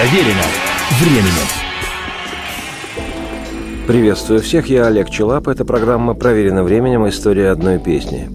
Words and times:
Проверено 0.00 0.44
временем. 0.98 1.46
Приветствую 3.86 4.40
всех, 4.40 4.70
я 4.70 4.86
Олег 4.86 5.10
Челап. 5.10 5.46
Это 5.46 5.66
программа 5.66 6.14
«Проверено 6.14 6.62
временем. 6.64 7.06
История 7.06 7.50
одной 7.50 7.78
песни». 7.78 8.30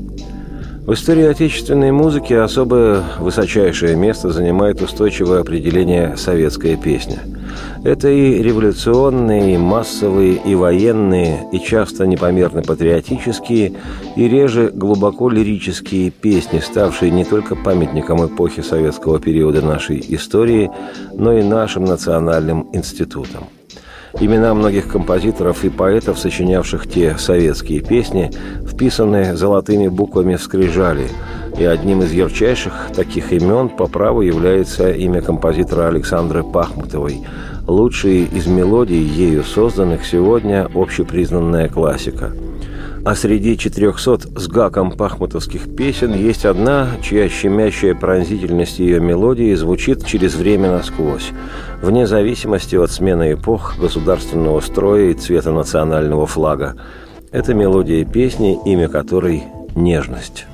В 0.86 0.93
истории 0.93 1.23
отечественной 1.23 1.91
музыки 1.91 2.33
особое 2.33 3.01
высочайшее 3.17 3.96
место 3.96 4.29
занимает 4.29 4.79
устойчивое 4.83 5.40
определение 5.40 6.15
«советская 6.17 6.78
песня». 6.78 7.22
Это 7.83 8.10
и 8.10 8.42
революционные, 8.42 9.55
и 9.55 9.58
массовые, 9.58 10.35
и 10.35 10.55
военные, 10.55 11.47
и 11.51 11.60
часто 11.60 12.08
непомерно 12.08 12.62
патриотические, 12.62 13.74
и 14.15 14.28
реже 14.28 14.72
глубоко 14.74 15.29
лирические 15.29 16.12
песни, 16.12 16.59
ставшие 16.59 17.12
не 17.12 17.26
только 17.26 17.55
памятником 17.55 18.26
эпохи 18.26 18.62
советского 18.62 19.20
периода 19.20 19.62
нашей 19.62 20.04
истории, 20.09 20.72
но 21.14 21.34
и 21.34 21.44
нашим 21.44 21.86
национальным 21.86 22.68
институтом. 22.73 23.45
Имена 24.20 24.53
многих 24.53 24.88
композиторов 24.88 25.66
и 25.66 25.70
поэтов, 25.70 26.17
сочинявших 26.17 26.90
те 26.90 27.17
советские 27.17 27.81
песни, 27.81 28.31
вписаны 28.66 29.36
золотыми 29.36 29.90
буквами 29.90 30.36
в 30.36 30.42
скрижали, 30.42 31.09
и 31.58 31.64
одним 31.64 32.02
из 32.02 32.12
ярчайших 32.12 32.91
таких 32.95 33.32
имен 33.32 33.70
по 33.70 33.88
праву 33.88 34.22
является 34.22 34.91
имя 34.91 35.22
композитора 35.22 35.88
Александры 35.88 36.44
Пахмутовой, 36.44 37.22
лучшие 37.68 38.23
из 38.26 38.48
мелодий, 38.48 39.04
ею 39.04 39.44
созданных 39.44 40.05
сегодня 40.05 40.68
общепризнанная 40.73 41.70
классика– 41.70 42.31
а 43.05 43.14
среди 43.14 43.55
400 43.55 44.40
с 44.40 44.48
гаком 44.48 44.91
пахмутовских 44.91 45.76
песен 45.76 46.16
есть 46.16 46.44
одна, 46.44 46.90
чья 47.04 47.30
щемящая 47.30 47.94
пронзительность 47.94 48.80
ее 48.80 49.00
мелодии 49.00 49.53
звучит 49.53 50.03
через 50.08 50.34
время 50.34 50.72
насквозь, 50.72 51.30
вне 51.84 52.08
зависимости 52.08 52.76
от 52.76 52.89
смены 52.89 53.33
эпох, 53.33 53.78
государственного 53.78 54.59
строя 54.59 55.11
и 55.11 55.14
цвета 55.14 55.52
национального 55.52 56.26
флага. 56.26 56.78
Это 57.31 57.53
мелодия 57.53 58.03
песни, 58.06 58.58
имя 58.66 58.88
которой 58.88 59.44
«Нежность». 59.76 60.48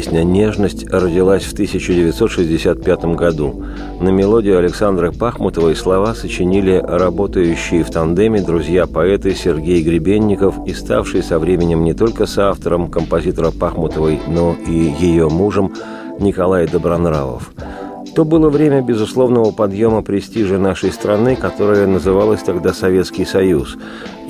Песня 0.00 0.24
«Нежность» 0.24 0.90
родилась 0.90 1.44
в 1.44 1.52
1965 1.52 3.04
году. 3.16 3.66
На 4.00 4.08
мелодию 4.08 4.56
Александра 4.56 5.12
Пахмутова 5.12 5.68
и 5.68 5.74
слова 5.74 6.14
сочинили 6.14 6.82
работающие 6.82 7.84
в 7.84 7.90
тандеме 7.90 8.40
друзья-поэты 8.40 9.34
Сергей 9.34 9.82
Гребенников 9.82 10.54
и 10.66 10.72
ставший 10.72 11.22
со 11.22 11.38
временем 11.38 11.84
не 11.84 11.92
только 11.92 12.24
соавтором 12.24 12.90
композитора 12.90 13.50
Пахмутовой, 13.50 14.20
но 14.26 14.56
и 14.66 14.72
ее 14.72 15.28
мужем 15.28 15.74
Николай 16.18 16.66
Добронравов. 16.66 17.52
То 18.14 18.24
было 18.24 18.48
время 18.48 18.80
безусловного 18.80 19.50
подъема 19.50 20.00
престижа 20.00 20.56
нашей 20.56 20.92
страны, 20.92 21.36
которая 21.36 21.86
называлась 21.86 22.40
тогда 22.40 22.72
Советский 22.72 23.26
Союз. 23.26 23.76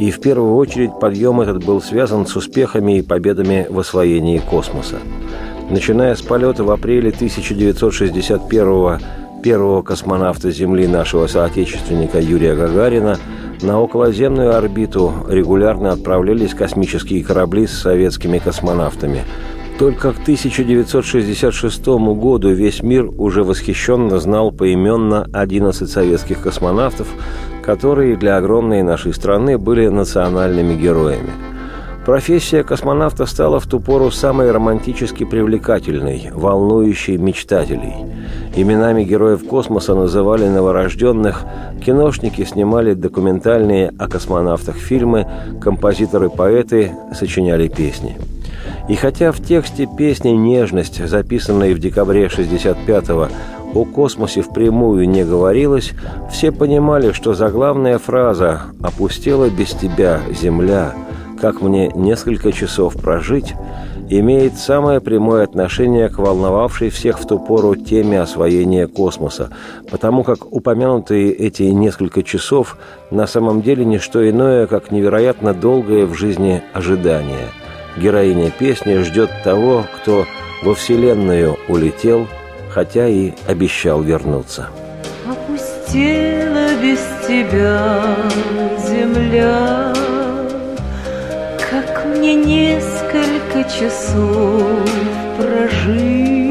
И 0.00 0.10
в 0.10 0.20
первую 0.20 0.56
очередь 0.56 0.98
подъем 1.00 1.40
этот 1.40 1.64
был 1.64 1.80
связан 1.80 2.26
с 2.26 2.34
успехами 2.34 2.98
и 2.98 3.02
победами 3.02 3.68
в 3.70 3.78
освоении 3.78 4.38
космоса. 4.38 4.96
Начиная 5.70 6.16
с 6.16 6.20
полета 6.20 6.64
в 6.64 6.70
апреле 6.72 7.10
1961-го 7.10 8.98
первого 9.40 9.82
космонавта 9.82 10.50
Земли 10.50 10.88
нашего 10.88 11.28
соотечественника 11.28 12.18
Юрия 12.18 12.56
Гагарина 12.56 13.16
на 13.62 13.80
околоземную 13.80 14.56
орбиту 14.56 15.14
регулярно 15.28 15.92
отправлялись 15.92 16.54
космические 16.54 17.22
корабли 17.22 17.68
с 17.68 17.78
советскими 17.78 18.38
космонавтами. 18.38 19.22
Только 19.78 20.12
к 20.12 20.20
1966 20.22 21.86
году 21.86 22.50
весь 22.50 22.82
мир 22.82 23.06
уже 23.06 23.44
восхищенно 23.44 24.18
знал 24.18 24.50
поименно 24.50 25.28
11 25.32 25.88
советских 25.88 26.42
космонавтов, 26.42 27.06
которые 27.62 28.16
для 28.16 28.38
огромной 28.38 28.82
нашей 28.82 29.14
страны 29.14 29.56
были 29.56 29.86
национальными 29.86 30.74
героями– 30.74 31.30
Профессия 32.04 32.62
космонавта 32.62 33.26
стала 33.26 33.60
в 33.60 33.66
ту 33.66 33.78
пору 33.78 34.10
самой 34.10 34.50
романтически 34.50 35.24
привлекательной, 35.24 36.30
волнующей 36.32 37.18
мечтателей. 37.18 37.94
Именами 38.56 39.04
героев 39.04 39.46
космоса 39.46 39.94
называли 39.94 40.48
новорожденных, 40.48 41.44
киношники 41.84 42.44
снимали 42.44 42.94
документальные 42.94 43.92
о 43.98 44.08
космонавтах 44.08 44.76
фильмы, 44.76 45.26
композиторы-поэты 45.60 46.92
сочиняли 47.14 47.68
песни. 47.68 48.16
И 48.88 48.94
хотя 48.94 49.30
в 49.30 49.40
тексте 49.40 49.86
песни 49.86 50.30
«Нежность», 50.30 51.06
записанной 51.06 51.74
в 51.74 51.78
декабре 51.78 52.26
65-го, 52.26 53.28
о 53.74 53.84
космосе 53.84 54.40
впрямую 54.40 55.08
не 55.08 55.22
говорилось, 55.22 55.92
все 56.32 56.50
понимали, 56.50 57.12
что 57.12 57.34
заглавная 57.34 57.98
фраза 57.98 58.62
«опустела 58.82 59.50
без 59.50 59.68
тебя 59.70 60.20
Земля» 60.40 60.94
как 61.40 61.62
мне 61.62 61.88
несколько 61.94 62.52
часов 62.52 62.94
прожить, 63.00 63.54
имеет 64.08 64.56
самое 64.58 65.00
прямое 65.00 65.44
отношение 65.44 66.08
к 66.08 66.18
волновавшей 66.18 66.90
всех 66.90 67.18
в 67.18 67.26
ту 67.26 67.38
пору 67.38 67.76
теме 67.76 68.20
освоения 68.20 68.86
космоса, 68.86 69.50
потому 69.90 70.24
как 70.24 70.52
упомянутые 70.52 71.32
эти 71.32 71.62
несколько 71.64 72.22
часов 72.22 72.76
на 73.10 73.26
самом 73.26 73.62
деле 73.62 73.84
не 73.84 73.98
что 73.98 74.28
иное, 74.28 74.66
как 74.66 74.90
невероятно 74.90 75.54
долгое 75.54 76.06
в 76.06 76.14
жизни 76.14 76.62
ожидание. 76.74 77.48
Героиня 77.96 78.50
песни 78.50 78.98
ждет 78.98 79.30
того, 79.42 79.84
кто 79.96 80.26
во 80.62 80.74
Вселенную 80.74 81.56
улетел, 81.68 82.26
хотя 82.70 83.08
и 83.08 83.32
обещал 83.46 84.02
вернуться. 84.02 84.68
Опустила 85.26 86.68
без 86.82 87.00
тебя 87.26 88.04
земля 88.86 89.92
мне 92.10 92.34
несколько 92.34 93.64
часов 93.64 94.88
прожить. 95.36 96.50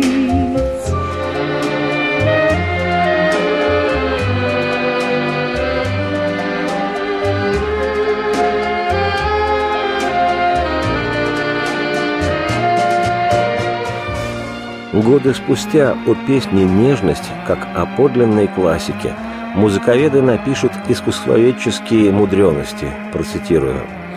Годы 14.94 15.34
спустя 15.34 15.96
о 16.08 16.16
песне 16.28 16.66
«Нежность», 16.66 17.24
как 17.48 17.60
о 17.76 17.86
подлинной 17.86 18.48
классике, 18.48 19.14
музыковеды 19.56 20.22
напишут 20.22 20.72
искусствоведческие 20.88 22.12
мудрености, 22.12 22.92
процитирую– 23.12 23.82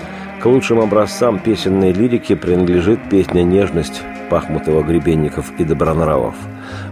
к 0.43 0.47
лучшим 0.47 0.81
образцам 0.81 1.39
песенной 1.39 1.93
лирики 1.93 2.35
принадлежит 2.35 2.99
песня 3.09 3.43
«Нежность» 3.45 4.03
Пахмутова, 4.29 4.83
Гребенников 4.83 5.53
и 5.59 5.65
Добронравов. 5.65 6.35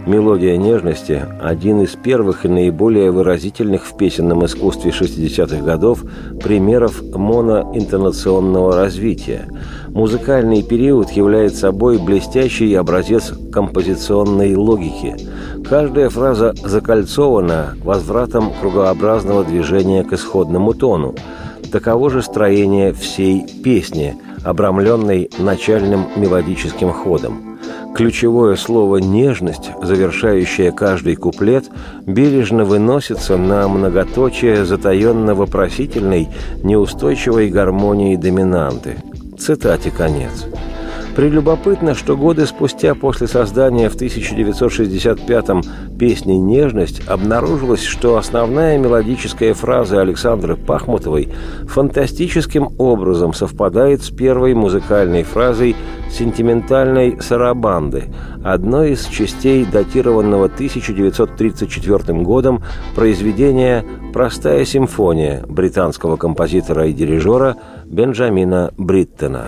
Мелодия 0.05 0.55
нежности– 0.55 1.25
один 1.41 1.81
из 1.81 1.97
первых 1.97 2.45
и 2.45 2.47
наиболее 2.47 3.11
выразительных 3.11 3.85
в 3.85 3.97
песенном 3.97 4.45
искусстве 4.45 4.91
60-х 4.91 5.65
годов 5.65 6.05
примеров 6.41 7.01
моноинтонационного 7.13 8.73
развития. 8.73 9.49
Музыкальный 9.89 10.63
период 10.63 11.09
является 11.11 11.59
собой 11.59 11.97
блестящий 11.97 12.73
образец 12.75 13.33
композиционной 13.51 14.55
логики. 14.55 15.17
Каждая 15.67 16.09
фраза 16.09 16.53
закольцована 16.63 17.75
возвратом 17.83 18.53
кругообразного 18.61 19.43
движения 19.43 20.05
к 20.05 20.13
исходному 20.13 20.73
тону– 20.73 21.15
Таково 21.71 22.09
же 22.09 22.21
строение 22.21 22.93
всей 22.93 23.45
песни, 23.63 24.15
обрамленной 24.43 25.29
начальным 25.39 26.07
мелодическим 26.15 26.91
ходом. 26.91 27.59
Ключевое 27.95 28.55
слово 28.55 28.97
«нежность», 28.97 29.69
завершающее 29.81 30.71
каждый 30.71 31.15
куплет, 31.15 31.65
бережно 32.05 32.63
выносится 32.63 33.37
на 33.37 33.67
многоточие 33.67 34.65
затаенно-вопросительной, 34.65 36.29
неустойчивой 36.63 37.49
гармонии 37.49 38.15
доминанты. 38.15 38.97
Цитате 39.37 39.91
конец. 39.91 40.45
Прелюбопытно, 41.15 41.93
что 41.93 42.15
годы 42.15 42.45
спустя 42.45 42.95
после 42.95 43.27
создания 43.27 43.89
в 43.89 43.95
1965-м 43.95 45.61
песни 45.99 46.33
«Нежность» 46.33 47.05
обнаружилось, 47.05 47.83
что 47.83 48.17
основная 48.17 48.77
мелодическая 48.77 49.53
фраза 49.53 49.99
Александры 49.99 50.55
Пахмутовой 50.55 51.29
фантастическим 51.67 52.69
образом 52.77 53.33
совпадает 53.33 54.03
с 54.03 54.09
первой 54.09 54.53
музыкальной 54.53 55.23
фразой 55.23 55.75
сентиментальной 56.09 57.21
«Сарабанды», 57.21 58.05
одной 58.43 58.93
из 58.93 59.05
частей 59.05 59.65
датированного 59.65 60.45
1934 60.45 62.21
годом 62.21 62.63
произведения 62.95 63.83
«Простая 64.13 64.63
симфония» 64.63 65.43
британского 65.45 66.15
композитора 66.15 66.87
и 66.87 66.93
дирижера 66.93 67.57
Бенджамина 67.85 68.71
Бриттена. 68.77 69.47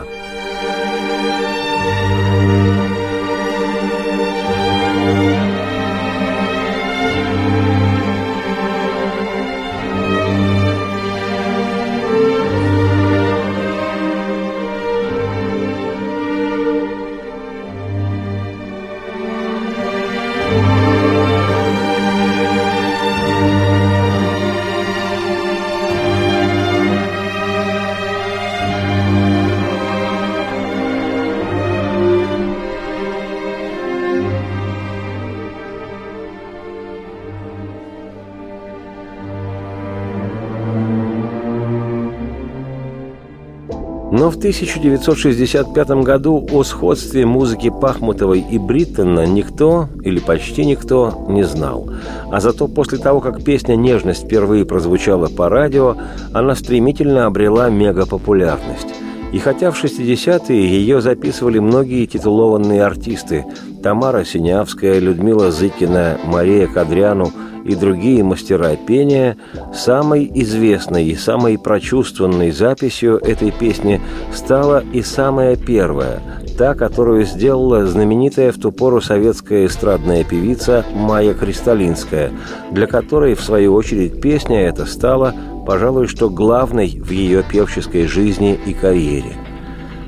Но 44.24 44.31
в 44.31 44.38
1965 44.38 45.90
году 46.02 46.48
о 46.54 46.64
сходстве 46.64 47.25
музыки 47.25 47.70
Пахмутовой 47.70 48.40
и 48.40 48.58
Бриттона 48.58 49.25
никто, 49.25 49.90
или 50.02 50.20
почти 50.20 50.64
никто, 50.64 51.25
не 51.28 51.44
знал. 51.44 51.90
А 52.31 52.40
зато 52.40 52.70
после 52.70 53.00
того, 53.00 53.20
как 53.20 53.44
песня 53.44 53.75
«Нежность» 53.75 54.24
впервые 54.24 54.64
прозвучала 54.64 55.28
по 55.28 55.50
радио, 55.50 55.98
она 56.31 56.56
стремительно 56.56 57.25
обрела 57.25 57.70
мегапопулярность. 57.70 59.03
И 59.34 59.40
хотя 59.40 59.72
в 59.72 59.84
60-е 59.84 60.68
ее 60.68 61.02
записывали 61.02 61.60
многие 61.60 62.06
титулованные 62.06 62.86
артисты– 62.86 63.46
Тамара 63.84 64.24
Синявская, 64.24 65.00
Людмила 65.00 65.52
Зыкина, 65.52 66.18
Мария 66.24 66.68
Кадряну– 66.68 67.32
и 67.66 67.76
другие 67.76 68.24
мастера 68.24 68.76
пения, 68.76 69.38
самой 69.74 70.30
известной 70.34 71.06
и 71.06 71.16
самой 71.16 71.58
прочувствованной 71.58 72.52
записью 72.52 73.18
этой 73.18 73.52
песни 73.52 74.02
стала 74.34 74.84
и 74.94 75.02
самая 75.02 75.56
первая, 75.56 76.22
та, 76.58 76.76
которую 76.76 77.26
сделала 77.26 77.86
знаменитая 77.86 78.52
в 78.52 78.58
ту 78.58 78.72
пору 78.72 79.02
советская 79.02 79.66
эстрадная 79.66 80.24
певица 80.24 80.86
Майя 80.94 81.34
Кристалинская, 81.34 82.32
для 82.72 82.88
которой, 82.88 83.36
в 83.36 83.42
свою 83.42 83.74
очередь, 83.74 84.22
песня 84.22 84.68
эта 84.68 84.86
стала, 84.86 85.34
пожалуй, 85.65 86.07
что 86.07 86.30
главной 86.30 87.00
в 87.00 87.12
ее 87.12 87.44
певческой 87.44 88.07
жизни 88.07 88.60
и 88.65 88.74
карьере. 88.74 89.36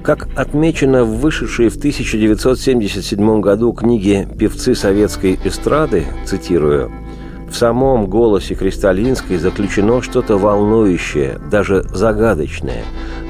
Как 0.04 0.28
отмечено 0.36 1.04
в 1.04 1.20
вышедшей 1.20 1.70
в 1.70 1.78
1977 1.78 3.42
году 3.42 3.74
книге 3.74 4.28
«Певцы 4.38 4.76
советской 4.76 5.40
эстрады», 5.44 6.06
цитирую, 6.26 6.92
в 7.50 7.56
самом 7.56 8.08
голосе 8.08 8.54
Кристалинской 8.54 9.38
заключено 9.38 10.02
что-то 10.02 10.38
волнующее, 10.38 11.40
даже 11.50 11.84
загадочное. 11.84 12.84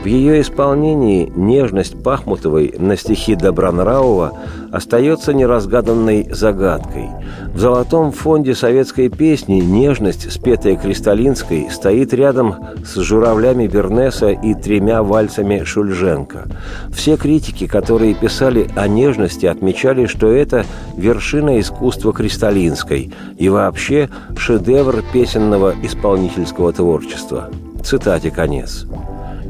В 0.06 0.08
ее 0.08 0.40
исполнении 0.42 1.34
нежность 1.36 2.04
Пахмутовой 2.04 2.76
на 2.78 2.96
стихи 2.96 3.34
Добронравова 3.34 4.34
остается 4.72 5.34
неразгаданной 5.34 6.28
загадкой. 6.30 7.10
В 7.56 7.58
золотом 7.58 8.12
фонде 8.12 8.54
советской 8.54 9.10
песни 9.10 9.62
нежность, 9.62 10.32
спетая 10.32 10.76
Кристалинской, 10.76 11.72
стоит 11.72 12.14
рядом 12.14 12.54
с 12.86 13.00
журавлями 13.00 13.66
Бернеса 13.66 14.30
и 14.30 14.54
тремя 14.54 15.02
вальсами 15.02 15.64
Шульженко. 15.64 16.50
Все 16.94 17.18
критики, 17.18 17.66
которые 17.66 18.14
писали 18.14 18.70
о 18.76 18.88
нежности, 18.88 19.48
отмечали, 19.48 20.06
что 20.06 20.28
это 20.32 20.68
вершина 20.96 21.60
искусства 21.60 22.14
Кристалинской 22.14 23.12
и 23.40 23.50
вообще 23.50 24.10
шедевр 24.38 25.04
песенного 25.12 25.74
исполнительского 25.82 26.72
творчества. 26.74 27.50
Цитате 27.84 28.30
конец. 28.30 28.86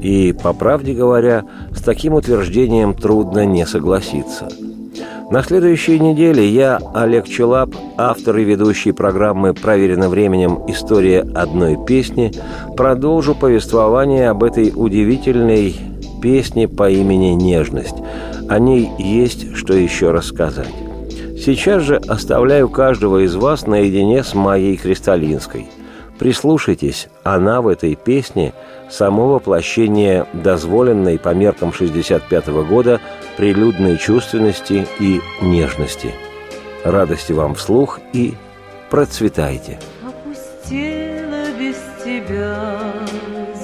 И, 0.06 0.34
по 0.34 0.54
правде 0.54 0.94
говоря, 0.94 1.46
с 1.76 1.82
таким 1.82 2.14
утверждением 2.14 2.94
трудно 2.94 3.46
не 3.46 3.66
согласиться– 3.66 4.48
на 5.32 5.42
следующей 5.42 6.00
неделе 6.00 6.48
я, 6.48 6.80
Олег 6.94 7.28
Челап, 7.28 7.76
автор 7.98 8.38
и 8.38 8.44
ведущий 8.44 8.92
программы 8.92 9.56
«Проверено 9.56 10.08
временем. 10.08 10.60
История 10.68 11.22
одной 11.22 11.84
песни», 11.84 12.32
продолжу 12.78 13.34
повествование 13.34 14.30
об 14.30 14.44
этой 14.44 14.72
удивительной 14.76 15.76
песне 16.22 16.68
по 16.68 16.92
имени 16.92 17.30
«Нежность». 17.30 17.96
О 18.48 18.60
ней 18.60 18.92
есть 19.00 19.56
что 19.56 19.74
еще 19.74 20.12
рассказать. 20.12 20.74
Сейчас 21.44 21.82
же 21.82 21.98
оставляю 21.98 22.70
каждого 22.70 23.26
из 23.26 23.36
вас 23.36 23.66
наедине 23.66 24.24
с 24.24 24.36
моей 24.36 24.78
Кристалинской. 24.78 25.66
Прислушайтесь, 26.20 27.10
она 27.24 27.62
в 27.62 27.68
этой 27.68 27.96
песне– 27.96 28.54
само 28.90 29.28
воплощение 29.28 30.26
дозволенной 30.34 31.20
по 31.20 31.34
меркам 31.34 31.74
65 31.74 32.48
-го 32.48 32.66
года 32.66 33.00
прилюдной 33.38 33.98
чувственности 33.98 34.88
и 35.00 35.22
нежности. 35.42 36.14
Радости 36.84 37.34
вам 37.34 37.56
вслух 37.56 38.00
и 38.14 38.36
процветайте. 38.90 39.80
Опустела 40.06 41.46
без 41.60 41.78
тебя 42.04 42.70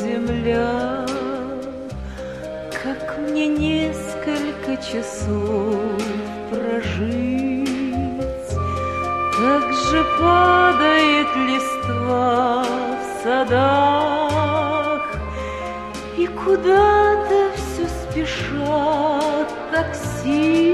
земля, 0.02 1.06
Как 2.84 3.20
мне 3.20 3.48
несколько 3.48 4.76
часов 4.78 6.02
прожить, 6.50 7.51
Так 9.42 9.74
же 9.74 10.06
падает 10.20 11.36
листва 11.36 12.64
в 12.64 13.24
садах, 13.24 15.02
и 16.16 16.28
куда-то 16.28 17.50
все 17.56 17.88
спешат 17.88 19.50
такси, 19.72 20.71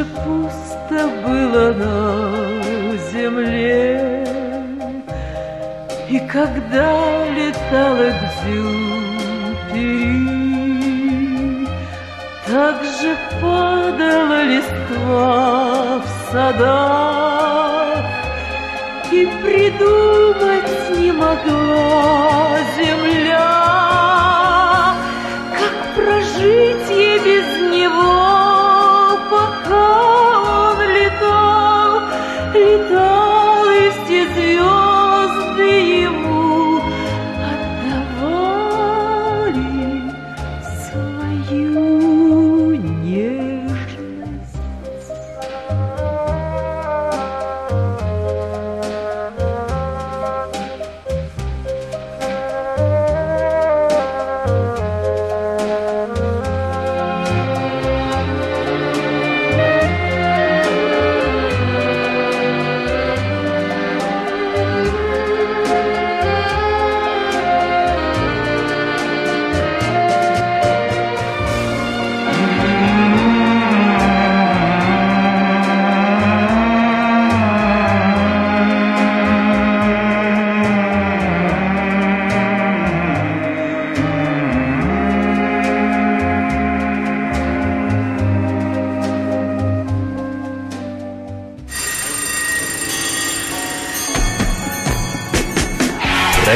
же 0.00 0.06
пусто 0.24 1.00
было 1.26 1.72
нам 1.72 2.98
земле. 3.12 4.24
И 6.08 6.18
когда 6.20 7.28
летала 7.28 8.10
к 8.10 8.20
Дзюпери, 8.42 9.66
так 12.46 12.76
же 12.82 13.12
падала 13.40 14.42
листва 14.44 15.98
в 15.98 16.06
садах, 16.32 18.04
И 19.12 19.26
придумать 19.42 20.72
не 20.98 21.10
могла 21.12 22.58
земля, 22.76 23.29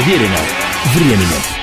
Проверено 0.04 0.36
временем. 0.92 1.53